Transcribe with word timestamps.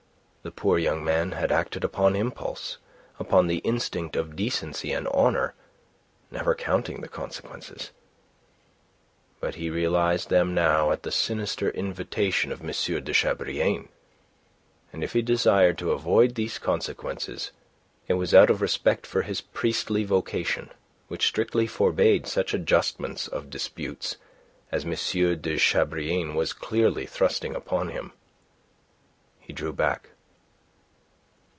The 0.43 0.49
poor 0.49 0.79
young 0.79 1.03
man 1.03 1.33
had 1.33 1.51
acted 1.51 1.83
upon 1.83 2.15
impulse, 2.15 2.79
upon 3.19 3.45
the 3.45 3.59
instinct 3.59 4.15
of 4.15 4.35
decency 4.35 4.91
and 4.91 5.07
honour, 5.09 5.53
never 6.31 6.55
counting 6.55 7.01
the 7.01 7.07
consequences. 7.07 7.91
But 9.39 9.53
he 9.53 9.69
realized 9.69 10.29
them 10.29 10.55
now 10.55 10.89
at 10.91 11.03
the 11.03 11.11
sinister 11.11 11.69
invitation 11.69 12.51
of 12.51 12.61
M. 12.61 12.65
de 12.69 13.13
Chabrillane, 13.13 13.89
and 14.91 15.03
if 15.03 15.13
he 15.13 15.21
desired 15.21 15.77
to 15.77 15.91
avoid 15.91 16.33
these 16.33 16.57
consequences, 16.57 17.51
it 18.07 18.15
was 18.15 18.33
out 18.33 18.49
of 18.49 18.63
respect 18.63 19.05
for 19.05 19.21
his 19.21 19.41
priestly 19.41 20.03
vocation, 20.03 20.71
which 21.07 21.27
strictly 21.27 21.67
forbade 21.67 22.25
such 22.25 22.51
adjustments 22.51 23.27
of 23.27 23.51
disputes 23.51 24.17
as 24.71 24.85
M. 24.85 24.89
de 25.39 25.57
Chabrillane 25.59 26.33
was 26.33 26.51
clearly 26.51 27.05
thrusting 27.05 27.53
upon 27.55 27.89
him. 27.89 28.11
He 29.39 29.53
drew 29.53 29.71
back. 29.71 30.07